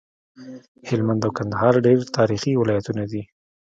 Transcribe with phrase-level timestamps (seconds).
[0.89, 3.21] هلمند او کندهار ډير تاريخي ولايتونه دي